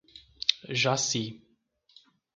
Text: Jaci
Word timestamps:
Jaci 0.81 1.23